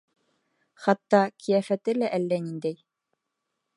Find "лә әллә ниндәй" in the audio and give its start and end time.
1.99-2.79